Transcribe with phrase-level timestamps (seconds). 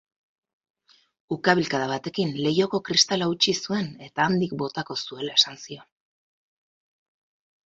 [1.35, 5.87] Ukabilkada batekin leihoko kristala hautsi zuen, eta handik botako zuela esan zion.